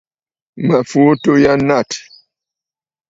Mǝ̀ 0.65 0.79
fùu 0.89 1.09
àtû 1.11 1.31
yâ 1.43 1.53
natt. 1.67 1.91